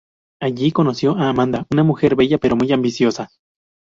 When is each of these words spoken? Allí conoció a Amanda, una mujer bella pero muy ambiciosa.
Allí 0.41 0.71
conoció 0.71 1.15
a 1.15 1.29
Amanda, 1.29 1.67
una 1.71 1.83
mujer 1.83 2.15
bella 2.15 2.39
pero 2.39 2.55
muy 2.55 2.71
ambiciosa. 2.73 3.29